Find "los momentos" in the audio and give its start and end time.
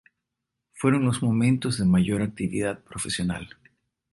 1.05-1.77